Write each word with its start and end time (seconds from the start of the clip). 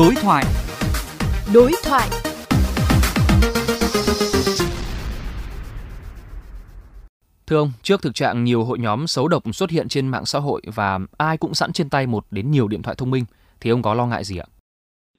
Đối 0.00 0.14
thoại. 0.22 0.44
Đối 1.54 1.70
thoại. 1.84 2.08
Thưa 7.46 7.56
ông, 7.56 7.68
trước 7.82 8.02
thực 8.02 8.14
trạng 8.14 8.44
nhiều 8.44 8.64
hội 8.64 8.78
nhóm 8.78 9.06
xấu 9.06 9.28
độc 9.28 9.42
xuất 9.52 9.70
hiện 9.70 9.88
trên 9.88 10.08
mạng 10.08 10.24
xã 10.24 10.38
hội 10.38 10.62
và 10.74 10.98
ai 11.18 11.36
cũng 11.36 11.54
sẵn 11.54 11.72
trên 11.72 11.90
tay 11.90 12.06
một 12.06 12.24
đến 12.30 12.50
nhiều 12.50 12.68
điện 12.68 12.82
thoại 12.82 12.96
thông 12.98 13.10
minh, 13.10 13.24
thì 13.60 13.70
ông 13.70 13.82
có 13.82 13.94
lo 13.94 14.06
ngại 14.06 14.24
gì 14.24 14.38
ạ? 14.38 14.46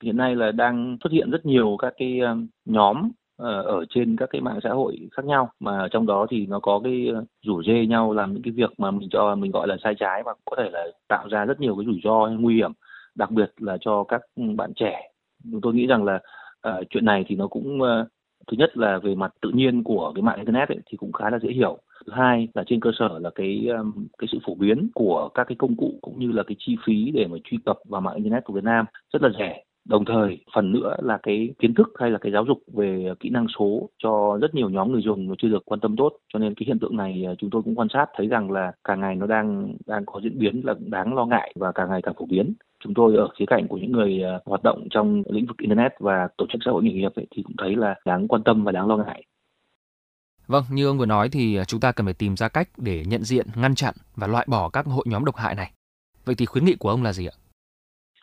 Hiện 0.03 0.17
nay 0.17 0.35
là 0.35 0.51
đang 0.51 0.97
xuất 1.03 1.13
hiện 1.13 1.31
rất 1.31 1.45
nhiều 1.45 1.77
các 1.79 1.93
cái 1.97 2.19
um, 2.19 2.47
nhóm 2.65 3.11
ờ, 3.37 3.61
ở 3.61 3.85
trên 3.89 4.15
các 4.17 4.29
cái 4.31 4.41
mạng 4.41 4.59
xã 4.63 4.69
hội 4.69 4.97
khác 5.11 5.25
nhau 5.25 5.51
mà 5.59 5.87
trong 5.91 6.05
đó 6.05 6.27
thì 6.29 6.45
nó 6.45 6.59
có 6.59 6.81
cái 6.83 7.07
ờ, 7.15 7.25
rủ 7.45 7.63
dê 7.63 7.85
nhau 7.85 8.13
làm 8.13 8.33
những 8.33 8.43
cái 8.43 8.51
việc 8.51 8.69
mà 8.77 8.91
mình 8.91 9.09
cho 9.11 9.35
mình 9.35 9.51
gọi 9.51 9.67
là 9.67 9.77
sai 9.83 9.93
trái 9.99 10.23
và 10.25 10.33
có 10.45 10.55
thể 10.57 10.69
là 10.69 10.85
tạo 11.07 11.27
ra 11.29 11.45
rất 11.45 11.59
nhiều 11.59 11.75
cái 11.75 11.85
rủi 11.85 11.99
ro 12.03 12.27
nguy 12.39 12.55
hiểm 12.55 12.71
đặc 13.15 13.31
biệt 13.31 13.53
là 13.57 13.77
cho 13.81 14.03
các 14.03 14.21
ừ, 14.35 14.43
bạn 14.57 14.73
trẻ. 14.75 15.11
Tôi 15.61 15.73
nghĩ 15.73 15.87
rằng 15.87 16.03
là 16.03 16.19
uh, 16.69 16.85
chuyện 16.89 17.05
này 17.05 17.25
thì 17.27 17.35
nó 17.35 17.47
cũng 17.47 17.81
uh, 17.81 18.07
thứ 18.47 18.57
nhất 18.57 18.77
là 18.77 18.99
về 19.03 19.15
mặt 19.15 19.33
tự 19.41 19.49
nhiên 19.53 19.83
của 19.83 20.11
cái 20.15 20.21
mạng 20.21 20.37
internet 20.37 20.69
ấy, 20.69 20.79
thì 20.85 20.97
cũng 20.97 21.11
khá 21.11 21.29
là 21.29 21.39
dễ 21.39 21.49
hiểu. 21.49 21.77
Thứ 22.05 22.13
hai 22.15 22.47
là 22.53 22.63
trên 22.67 22.79
cơ 22.79 22.91
sở 22.99 23.19
là 23.19 23.29
cái 23.35 23.67
um, 23.77 24.07
cái 24.17 24.27
sự 24.31 24.37
phổ 24.45 24.55
biến 24.55 24.89
của 24.95 25.29
các 25.33 25.47
cái 25.47 25.55
công 25.59 25.75
cụ 25.75 25.99
cũng 26.01 26.19
như 26.19 26.31
là 26.31 26.43
cái 26.43 26.55
chi 26.59 26.75
phí 26.85 27.11
để 27.11 27.27
mà 27.27 27.37
truy 27.43 27.57
cập 27.65 27.77
vào 27.85 28.01
mạng 28.01 28.15
internet 28.15 28.43
của 28.43 28.53
Việt 28.53 28.63
Nam 28.63 28.85
rất 29.13 29.21
là 29.21 29.29
rẻ 29.39 29.63
đồng 29.85 30.05
thời 30.05 30.37
phần 30.55 30.71
nữa 30.71 30.95
là 30.99 31.17
cái 31.23 31.53
kiến 31.59 31.73
thức 31.73 31.93
hay 31.99 32.11
là 32.11 32.17
cái 32.17 32.31
giáo 32.31 32.45
dục 32.45 32.57
về 32.73 33.13
kỹ 33.19 33.29
năng 33.29 33.47
số 33.59 33.89
cho 34.03 34.37
rất 34.41 34.55
nhiều 34.55 34.69
nhóm 34.69 34.91
người 34.91 35.01
dùng 35.01 35.27
nó 35.27 35.35
chưa 35.37 35.47
được 35.47 35.65
quan 35.65 35.79
tâm 35.79 35.95
tốt 35.97 36.17
cho 36.33 36.39
nên 36.39 36.53
cái 36.55 36.65
hiện 36.67 36.79
tượng 36.79 36.97
này 36.97 37.23
à, 37.27 37.33
chúng 37.37 37.49
tôi 37.49 37.61
cũng 37.61 37.75
quan 37.75 37.87
sát 37.93 38.05
thấy 38.17 38.27
rằng 38.27 38.51
là 38.51 38.71
càng 38.83 38.99
ngày 38.99 39.15
nó 39.15 39.27
đang 39.27 39.75
đang 39.87 40.05
có 40.05 40.19
diễn 40.23 40.39
biến 40.39 40.61
là 40.63 40.73
đáng 40.79 41.13
lo 41.13 41.25
ngại 41.25 41.53
và 41.55 41.71
càng 41.71 41.89
ngày 41.89 42.01
càng 42.01 42.15
phổ 42.17 42.25
biến 42.25 42.53
chúng 42.83 42.93
tôi 42.93 43.15
ở 43.15 43.27
khía 43.39 43.45
cạnh 43.45 43.67
của 43.67 43.77
những 43.77 43.91
người 43.91 44.23
à, 44.23 44.39
hoạt 44.45 44.63
động 44.63 44.87
trong 44.89 45.23
lĩnh 45.29 45.45
vực 45.45 45.57
internet 45.57 45.91
và 45.99 46.27
tổ 46.37 46.45
chức 46.53 46.61
xã 46.65 46.71
hội 46.71 46.83
nghề 46.83 46.93
nghiệp 46.93 47.11
ấy, 47.15 47.27
thì 47.35 47.43
cũng 47.43 47.55
thấy 47.57 47.75
là 47.75 47.95
đáng 48.05 48.27
quan 48.27 48.43
tâm 48.43 48.63
và 48.63 48.71
đáng 48.71 48.87
lo 48.87 48.97
ngại 48.97 49.23
Vâng, 50.47 50.63
như 50.71 50.87
ông 50.87 50.97
vừa 50.97 51.05
nói 51.05 51.29
thì 51.29 51.55
à, 51.55 51.65
chúng 51.65 51.79
ta 51.79 51.91
cần 51.91 52.07
phải 52.07 52.13
tìm 52.13 52.35
ra 52.35 52.49
cách 52.49 52.69
để 52.77 53.03
nhận 53.07 53.23
diện, 53.23 53.47
ngăn 53.55 53.75
chặn 53.75 53.93
và 54.15 54.27
loại 54.27 54.45
bỏ 54.49 54.69
các 54.69 54.85
hội 54.85 55.05
nhóm 55.07 55.25
độc 55.25 55.35
hại 55.35 55.55
này. 55.55 55.71
Vậy 56.25 56.35
thì 56.35 56.45
khuyến 56.45 56.65
nghị 56.65 56.75
của 56.75 56.89
ông 56.89 57.03
là 57.03 57.13
gì 57.13 57.25
ạ? 57.25 57.35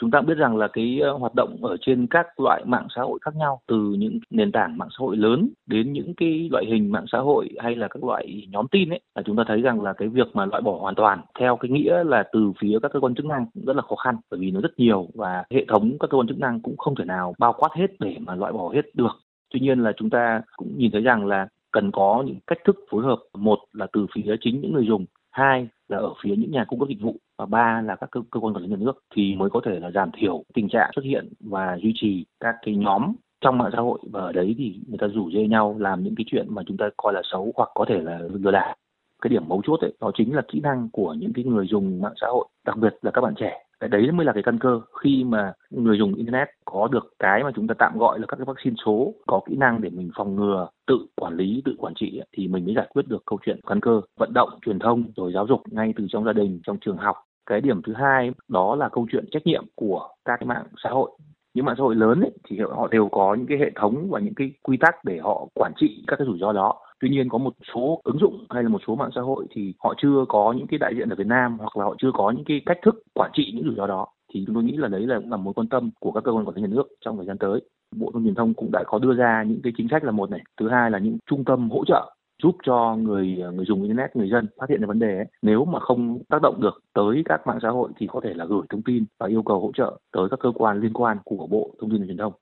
Chúng 0.00 0.10
ta 0.10 0.20
biết 0.20 0.34
rằng 0.34 0.56
là 0.56 0.68
cái 0.68 1.00
ờ, 1.00 1.12
hoạt 1.12 1.34
động 1.34 1.56
ở 1.62 1.76
trên 1.80 2.06
các 2.06 2.40
loại 2.40 2.64
mạng 2.66 2.86
xã 2.96 3.02
hội 3.02 3.18
khác 3.22 3.36
nhau, 3.36 3.60
từ 3.66 3.76
những 3.98 4.18
nền 4.30 4.52
tảng 4.52 4.78
mạng 4.78 4.88
xã 4.90 4.96
hội 4.98 5.16
lớn 5.16 5.48
đến 5.66 5.92
những 5.92 6.14
cái 6.14 6.48
loại 6.52 6.64
hình 6.68 6.92
mạng 6.92 7.04
xã 7.12 7.18
hội 7.18 7.48
hay 7.58 7.76
là 7.76 7.88
các 7.88 8.04
loại 8.04 8.46
nhóm 8.50 8.66
tin 8.68 8.90
ấy, 8.90 9.00
là 9.14 9.22
chúng 9.26 9.36
ta 9.36 9.44
thấy 9.46 9.62
rằng 9.62 9.80
là 9.80 9.92
cái 9.92 10.08
việc 10.08 10.26
mà 10.34 10.46
loại 10.46 10.62
bỏ 10.62 10.78
hoàn 10.80 10.94
toàn 10.94 11.20
theo 11.38 11.56
cái 11.56 11.70
nghĩa 11.70 12.04
là 12.04 12.24
từ 12.32 12.52
phía 12.60 12.78
các 12.82 12.92
cơ 12.92 13.00
quan 13.00 13.14
chức 13.14 13.26
năng 13.26 13.46
cũng 13.54 13.64
rất 13.64 13.76
là 13.76 13.82
khó 13.82 13.96
khăn, 13.96 14.16
bởi 14.30 14.40
vì 14.40 14.50
nó 14.50 14.60
rất 14.60 14.78
nhiều 14.78 15.08
và 15.14 15.44
hệ 15.50 15.64
thống 15.68 15.96
các 16.00 16.10
cơ 16.10 16.18
quan 16.18 16.28
chức 16.28 16.38
năng 16.38 16.60
cũng 16.60 16.76
không 16.76 16.94
thể 16.94 17.04
nào 17.04 17.34
bao 17.38 17.52
quát 17.58 17.70
hết 17.74 17.86
để 17.98 18.16
mà 18.20 18.34
loại 18.34 18.52
bỏ 18.52 18.70
hết 18.74 18.94
được. 18.94 19.16
Tuy 19.50 19.60
nhiên 19.60 19.78
là 19.78 19.92
chúng 19.96 20.10
ta 20.10 20.42
cũng 20.56 20.78
nhìn 20.78 20.90
thấy 20.90 21.02
rằng 21.02 21.26
là 21.26 21.48
cần 21.70 21.90
có 21.92 22.24
những 22.26 22.38
cách 22.46 22.58
thức 22.64 22.76
phối 22.90 23.04
hợp, 23.04 23.18
một 23.34 23.58
là 23.72 23.86
từ 23.92 24.06
phía 24.14 24.36
chính 24.40 24.60
những 24.60 24.72
người 24.72 24.86
dùng 24.86 25.04
hai 25.38 25.68
là 25.88 25.98
ở 25.98 26.14
phía 26.22 26.36
những 26.36 26.50
nhà 26.50 26.64
cung 26.68 26.78
cấp 26.78 26.88
dịch 26.88 27.00
vụ 27.00 27.16
và 27.38 27.46
ba 27.46 27.82
là 27.82 27.96
các 27.96 28.10
cơ, 28.10 28.20
cơ 28.30 28.40
quan 28.40 28.54
quản 28.54 28.62
lý 28.62 28.68
nhà 28.68 28.76
nước 28.80 29.02
thì 29.14 29.34
mới 29.34 29.50
có 29.50 29.60
thể 29.64 29.78
là 29.80 29.90
giảm 29.90 30.10
thiểu 30.18 30.42
tình 30.54 30.68
trạng 30.68 30.90
xuất 30.94 31.04
hiện 31.04 31.28
và 31.40 31.78
duy 31.82 31.92
trì 31.94 32.26
các 32.40 32.54
cái 32.62 32.74
nhóm 32.74 33.12
trong 33.40 33.58
mạng 33.58 33.70
xã 33.72 33.80
hội. 33.80 33.98
Và 34.12 34.20
ở 34.20 34.32
đấy 34.32 34.54
thì 34.58 34.80
người 34.88 34.98
ta 34.98 35.06
rủ 35.06 35.30
dê 35.30 35.46
nhau 35.46 35.76
làm 35.78 36.02
những 36.02 36.14
cái 36.14 36.24
chuyện 36.28 36.46
mà 36.50 36.62
chúng 36.66 36.76
ta 36.76 36.88
coi 36.96 37.12
là 37.12 37.22
xấu 37.24 37.52
hoặc 37.56 37.70
có 37.74 37.84
thể 37.88 38.00
là 38.00 38.18
lừa 38.32 38.50
đảo. 38.50 38.76
Cái 39.22 39.28
điểm 39.28 39.48
mấu 39.48 39.62
chốt 39.64 39.80
ấy 39.80 39.92
đó 40.00 40.10
chính 40.14 40.34
là 40.34 40.42
kỹ 40.48 40.60
năng 40.60 40.88
của 40.92 41.14
những 41.14 41.32
cái 41.32 41.44
người 41.44 41.66
dùng 41.66 42.00
mạng 42.00 42.14
xã 42.20 42.26
hội 42.26 42.48
đặc 42.64 42.76
biệt 42.78 42.94
là 43.02 43.10
các 43.10 43.20
bạn 43.20 43.34
trẻ 43.34 43.67
cái 43.80 43.88
đấy 43.88 44.12
mới 44.12 44.26
là 44.26 44.32
cái 44.32 44.42
căn 44.42 44.58
cơ 44.58 44.80
khi 45.02 45.24
mà 45.24 45.52
người 45.70 45.98
dùng 45.98 46.14
internet 46.14 46.48
có 46.64 46.88
được 46.92 47.14
cái 47.18 47.44
mà 47.44 47.50
chúng 47.54 47.66
ta 47.66 47.74
tạm 47.78 47.98
gọi 47.98 48.18
là 48.18 48.26
các 48.26 48.36
cái 48.36 48.44
vaccine 48.44 48.76
số, 48.86 49.14
có 49.26 49.40
kỹ 49.48 49.56
năng 49.56 49.80
để 49.80 49.90
mình 49.90 50.10
phòng 50.16 50.36
ngừa, 50.36 50.68
tự 50.86 51.06
quản 51.16 51.36
lý, 51.36 51.62
tự 51.64 51.74
quản 51.78 51.94
trị 51.96 52.20
thì 52.32 52.48
mình 52.48 52.64
mới 52.64 52.74
giải 52.74 52.86
quyết 52.90 53.08
được 53.08 53.22
câu 53.26 53.38
chuyện 53.46 53.60
căn 53.66 53.80
cơ 53.80 54.00
vận 54.18 54.32
động, 54.34 54.50
truyền 54.66 54.78
thông 54.78 55.04
rồi 55.16 55.32
giáo 55.34 55.46
dục 55.46 55.62
ngay 55.70 55.94
từ 55.96 56.06
trong 56.08 56.24
gia 56.24 56.32
đình, 56.32 56.60
trong 56.66 56.78
trường 56.80 56.96
học. 56.96 57.16
Cái 57.46 57.60
điểm 57.60 57.82
thứ 57.82 57.92
hai 57.92 58.30
đó 58.48 58.74
là 58.74 58.88
câu 58.88 59.06
chuyện 59.12 59.24
trách 59.30 59.46
nhiệm 59.46 59.64
của 59.74 60.08
các 60.24 60.36
cái 60.40 60.46
mạng 60.46 60.64
xã 60.84 60.90
hội 60.90 61.10
những 61.58 61.64
mạng 61.64 61.74
xã 61.78 61.82
hội 61.82 61.94
lớn 61.94 62.20
ấy, 62.20 62.30
thì 62.48 62.58
họ 62.70 62.88
đều 62.90 63.08
có 63.08 63.34
những 63.34 63.46
cái 63.46 63.58
hệ 63.58 63.70
thống 63.74 64.10
và 64.10 64.20
những 64.20 64.34
cái 64.34 64.52
quy 64.62 64.76
tắc 64.76 65.04
để 65.04 65.18
họ 65.22 65.46
quản 65.54 65.72
trị 65.80 66.04
các 66.06 66.16
cái 66.16 66.26
rủi 66.26 66.38
ro 66.38 66.52
đó. 66.52 66.74
Tuy 67.00 67.08
nhiên 67.08 67.28
có 67.28 67.38
một 67.38 67.54
số 67.74 68.00
ứng 68.04 68.18
dụng 68.18 68.46
hay 68.50 68.62
là 68.62 68.68
một 68.68 68.78
số 68.86 68.94
mạng 68.94 69.10
xã 69.14 69.20
hội 69.20 69.46
thì 69.50 69.74
họ 69.78 69.94
chưa 70.02 70.24
có 70.28 70.54
những 70.56 70.66
cái 70.66 70.78
đại 70.78 70.94
diện 70.96 71.08
ở 71.08 71.16
Việt 71.16 71.26
Nam 71.26 71.58
hoặc 71.58 71.76
là 71.76 71.84
họ 71.84 71.94
chưa 71.98 72.10
có 72.14 72.30
những 72.30 72.44
cái 72.44 72.60
cách 72.66 72.78
thức 72.82 73.02
quản 73.14 73.30
trị 73.34 73.52
những 73.54 73.64
rủi 73.64 73.74
ro 73.74 73.86
đó. 73.86 74.06
Thì 74.34 74.44
chúng 74.46 74.54
tôi 74.54 74.64
nghĩ 74.64 74.76
là 74.76 74.88
đấy 74.88 75.06
là 75.06 75.20
là 75.28 75.36
mối 75.36 75.54
quan 75.54 75.68
tâm 75.68 75.90
của 76.00 76.12
các 76.12 76.24
cơ 76.24 76.32
quan 76.32 76.44
quản 76.44 76.56
lý 76.56 76.62
nhà 76.62 76.68
nước 76.70 76.88
trong 77.04 77.16
thời 77.16 77.26
gian 77.26 77.38
tới. 77.38 77.60
Bộ 77.96 78.10
thông 78.12 78.24
truyền 78.24 78.34
thông 78.34 78.54
cũng 78.54 78.70
đã 78.72 78.84
có 78.86 78.98
đưa 78.98 79.14
ra 79.14 79.44
những 79.48 79.60
cái 79.62 79.72
chính 79.76 79.88
sách 79.90 80.04
là 80.04 80.10
một 80.10 80.30
này. 80.30 80.40
Thứ 80.60 80.68
hai 80.68 80.90
là 80.90 80.98
những 80.98 81.18
trung 81.30 81.44
tâm 81.44 81.70
hỗ 81.70 81.84
trợ 81.84 82.14
giúp 82.42 82.56
cho 82.66 82.96
người 82.96 83.26
người 83.54 83.64
dùng 83.68 83.82
internet 83.82 84.16
người 84.16 84.30
dân 84.30 84.46
phát 84.60 84.70
hiện 84.70 84.80
ra 84.80 84.86
vấn 84.86 84.98
đề 84.98 85.16
ấy. 85.16 85.26
nếu 85.42 85.64
mà 85.64 85.80
không 85.80 86.18
tác 86.28 86.42
động 86.42 86.60
được 86.60 86.80
tới 86.94 87.22
các 87.24 87.46
mạng 87.46 87.58
xã 87.62 87.68
hội 87.68 87.90
thì 87.98 88.06
có 88.10 88.20
thể 88.24 88.34
là 88.34 88.44
gửi 88.44 88.62
thông 88.70 88.82
tin 88.82 89.04
và 89.20 89.26
yêu 89.26 89.42
cầu 89.42 89.60
hỗ 89.60 89.72
trợ 89.74 90.00
tới 90.12 90.28
các 90.30 90.40
cơ 90.42 90.52
quan 90.54 90.80
liên 90.80 90.92
quan 90.92 91.18
của 91.24 91.46
bộ 91.46 91.74
thông 91.80 91.90
tin 91.90 92.00
và 92.00 92.06
truyền 92.06 92.16
thông. 92.16 92.32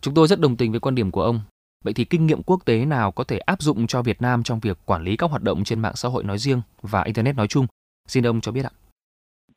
Chúng 0.00 0.14
tôi 0.14 0.26
rất 0.26 0.40
đồng 0.40 0.56
tình 0.56 0.70
với 0.70 0.80
quan 0.80 0.94
điểm 0.94 1.10
của 1.10 1.22
ông. 1.22 1.40
Vậy 1.84 1.94
thì 1.94 2.04
kinh 2.04 2.26
nghiệm 2.26 2.42
quốc 2.42 2.64
tế 2.64 2.84
nào 2.84 3.12
có 3.12 3.24
thể 3.24 3.38
áp 3.38 3.62
dụng 3.62 3.86
cho 3.86 4.02
Việt 4.02 4.22
Nam 4.22 4.42
trong 4.42 4.60
việc 4.60 4.78
quản 4.86 5.02
lý 5.02 5.16
các 5.16 5.30
hoạt 5.30 5.42
động 5.42 5.64
trên 5.64 5.80
mạng 5.80 5.96
xã 5.96 6.08
hội 6.08 6.24
nói 6.24 6.38
riêng 6.38 6.60
và 6.82 7.02
internet 7.02 7.36
nói 7.36 7.46
chung? 7.46 7.66
Xin 8.06 8.26
ông 8.26 8.40
cho 8.40 8.52
biết 8.52 8.64
ạ. 8.64 8.70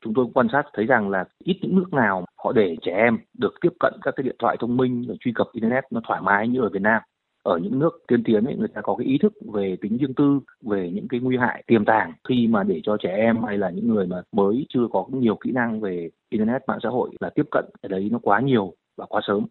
Chúng 0.03 0.13
tôi 0.13 0.25
quan 0.33 0.47
sát 0.51 0.63
thấy 0.73 0.85
rằng 0.85 1.09
là 1.09 1.25
ít 1.43 1.59
những 1.61 1.75
nước 1.75 1.93
nào 1.93 2.25
họ 2.43 2.51
để 2.51 2.75
trẻ 2.81 2.91
em 2.91 3.17
được 3.37 3.53
tiếp 3.61 3.69
cận 3.79 3.93
các 4.01 4.13
cái 4.17 4.23
điện 4.23 4.35
thoại 4.39 4.57
thông 4.59 4.77
minh 4.77 5.05
và 5.07 5.15
truy 5.19 5.31
cập 5.35 5.47
internet 5.53 5.83
nó 5.91 6.01
thoải 6.07 6.21
mái 6.21 6.47
như 6.47 6.61
ở 6.61 6.69
Việt 6.73 6.81
Nam 6.81 7.01
ở 7.43 7.57
những 7.57 7.79
nước 7.79 8.03
tiên 8.07 8.23
tiến 8.23 8.45
ấy 8.45 8.55
người 8.55 8.67
ta 8.67 8.81
có 8.81 8.95
cái 8.95 9.07
ý 9.07 9.17
thức 9.17 9.33
về 9.53 9.77
tính 9.81 9.97
riêng 9.97 10.13
tư 10.13 10.39
về 10.61 10.91
những 10.93 11.07
cái 11.07 11.19
nguy 11.19 11.37
hại 11.37 11.63
tiềm 11.67 11.85
tàng 11.85 12.13
khi 12.27 12.47
mà 12.47 12.63
để 12.63 12.81
cho 12.83 12.97
trẻ 12.97 13.15
em 13.15 13.43
hay 13.43 13.57
là 13.57 13.69
những 13.69 13.87
người 13.87 14.07
mà 14.07 14.21
mới 14.31 14.65
chưa 14.69 14.87
có 14.91 15.05
nhiều 15.11 15.35
kỹ 15.35 15.51
năng 15.51 15.81
về 15.81 16.09
internet 16.29 16.61
mạng 16.67 16.79
xã 16.83 16.89
hội 16.89 17.09
là 17.19 17.29
tiếp 17.35 17.45
cận 17.51 17.65
cái 17.81 17.89
đấy 17.89 18.09
nó 18.11 18.19
quá 18.21 18.39
nhiều 18.39 18.73
và 18.97 19.05
quá 19.05 19.21
sớm. 19.27 19.45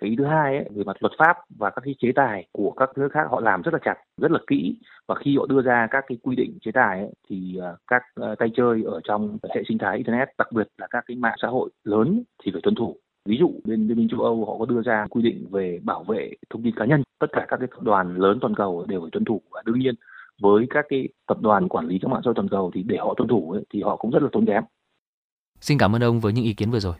Cái 0.00 0.10
ý 0.10 0.16
thứ 0.16 0.24
hai 0.24 0.56
ấy, 0.56 0.68
về 0.74 0.84
mặt 0.84 0.96
luật 1.00 1.12
pháp 1.18 1.36
và 1.58 1.70
các 1.70 1.82
cái 1.84 1.94
chế 1.98 2.12
tài 2.14 2.46
của 2.52 2.70
các 2.70 2.90
nước 2.96 3.08
khác 3.12 3.26
họ 3.30 3.40
làm 3.40 3.62
rất 3.62 3.74
là 3.74 3.80
chặt 3.84 3.94
rất 4.16 4.30
là 4.30 4.38
kỹ. 4.46 4.76
Và 5.08 5.14
khi 5.14 5.36
họ 5.36 5.46
đưa 5.46 5.62
ra 5.62 5.88
các 5.90 6.04
cái 6.08 6.18
quy 6.22 6.36
định 6.36 6.58
chế 6.60 6.70
tài 6.72 6.98
ấy, 6.98 7.10
thì 7.28 7.58
à, 7.62 7.76
các 7.86 8.02
à, 8.14 8.34
tay 8.38 8.48
chơi 8.56 8.82
ở 8.86 9.00
trong 9.04 9.38
hệ 9.54 9.62
sinh 9.68 9.78
thái 9.78 9.96
internet 9.96 10.28
đặc 10.38 10.52
biệt 10.52 10.68
là 10.78 10.86
các 10.90 11.04
cái 11.06 11.16
mạng 11.16 11.36
xã 11.42 11.48
hội 11.48 11.70
lớn 11.84 12.22
thì 12.44 12.52
phải 12.52 12.60
tuân 12.64 12.74
thủ 12.74 12.96
ví 13.34 13.38
dụ 13.38 13.52
bên 13.64 13.88
liên 13.88 13.98
minh 13.98 14.08
châu 14.08 14.20
âu 14.20 14.44
họ 14.44 14.58
có 14.58 14.66
đưa 14.66 14.82
ra 14.82 15.06
quy 15.10 15.22
định 15.22 15.46
về 15.50 15.80
bảo 15.82 16.04
vệ 16.04 16.32
thông 16.50 16.62
tin 16.62 16.74
cá 16.74 16.84
nhân. 16.84 17.02
Tất 17.18 17.26
cả 17.32 17.46
các 17.48 17.56
cái 17.56 17.68
tập 17.70 17.82
đoàn 17.82 18.16
lớn 18.16 18.38
toàn 18.40 18.54
cầu 18.54 18.86
đều 18.88 19.00
phải 19.00 19.10
tuân 19.12 19.24
thủ. 19.24 19.42
Và 19.50 19.62
đương 19.66 19.78
nhiên 19.78 19.94
với 20.40 20.66
các 20.70 20.86
cái 20.88 21.08
tập 21.26 21.38
đoàn 21.40 21.68
quản 21.68 21.86
lý 21.86 21.98
các 22.02 22.08
mạng 22.08 22.20
xã 22.24 22.28
hội 22.28 22.34
toàn 22.34 22.48
cầu 22.48 22.70
thì 22.74 22.82
để 22.82 22.96
họ 22.96 23.14
tuân 23.16 23.28
thủ 23.28 23.50
ấy, 23.50 23.64
thì 23.70 23.82
họ 23.82 23.96
cũng 23.96 24.10
rất 24.10 24.22
là 24.22 24.28
tốn 24.32 24.46
kém. 24.46 24.62
Xin 25.60 25.78
cảm 25.78 25.94
ơn 25.96 26.02
ông 26.02 26.20
với 26.20 26.32
những 26.32 26.44
ý 26.44 26.54
kiến 26.54 26.70
vừa 26.70 26.80
rồi. 26.80 26.94